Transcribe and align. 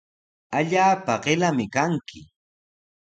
Allaapa 0.57 1.13
qillami 1.23 1.65
kanki. 1.75 2.21